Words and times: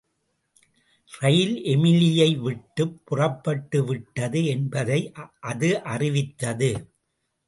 ரயில் 1.11 1.57
எமிலியை 1.65 2.39
விட்டுப் 2.39 3.01
புறப்பட்டுவிட்டது 3.05 4.45
என்பதை 4.45 4.99
அது 5.41 5.83
அறிவித்தது. 5.83 6.71